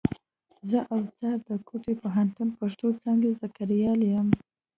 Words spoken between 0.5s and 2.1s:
زه اوڅار د کوټي